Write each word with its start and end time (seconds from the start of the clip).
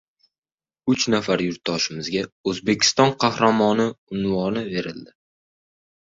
Uch 0.93 1.03
nafar 1.13 1.41
yurtdoshimizga 1.47 2.23
«O‘zbekiston 2.51 3.13
Qahramoni» 3.23 3.85
unvoni 4.17 4.65
berildi 4.71 5.13